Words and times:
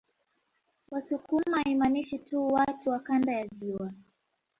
Wasukuma 0.91 1.57
haimaanishi 1.63 2.19
tu 2.19 2.47
watu 2.47 2.89
wa 2.89 2.99
kanda 2.99 3.31
ya 3.33 3.47
ziwa 3.47 3.91